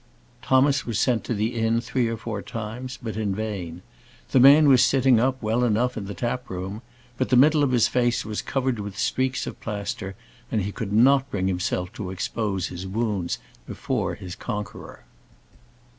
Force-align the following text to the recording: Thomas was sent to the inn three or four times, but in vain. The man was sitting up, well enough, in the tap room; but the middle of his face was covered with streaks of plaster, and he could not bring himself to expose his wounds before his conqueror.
Thomas 0.41 0.83
was 0.83 0.97
sent 0.99 1.23
to 1.25 1.35
the 1.35 1.53
inn 1.53 1.79
three 1.79 2.07
or 2.07 2.17
four 2.17 2.41
times, 2.41 2.97
but 3.03 3.15
in 3.15 3.35
vain. 3.35 3.83
The 4.31 4.39
man 4.39 4.67
was 4.67 4.83
sitting 4.83 5.19
up, 5.19 5.39
well 5.43 5.63
enough, 5.63 5.95
in 5.95 6.05
the 6.05 6.15
tap 6.15 6.49
room; 6.49 6.81
but 7.19 7.29
the 7.29 7.35
middle 7.35 7.61
of 7.61 7.69
his 7.71 7.87
face 7.87 8.25
was 8.25 8.41
covered 8.41 8.79
with 8.79 8.97
streaks 8.97 9.45
of 9.45 9.59
plaster, 9.61 10.15
and 10.51 10.63
he 10.63 10.71
could 10.71 10.91
not 10.91 11.29
bring 11.29 11.47
himself 11.47 11.93
to 11.93 12.09
expose 12.09 12.69
his 12.69 12.87
wounds 12.87 13.37
before 13.67 14.15
his 14.15 14.35
conqueror. 14.35 15.03